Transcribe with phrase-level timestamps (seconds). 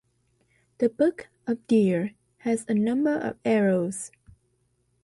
[0.79, 4.11] The Book of Deer has a number of errors.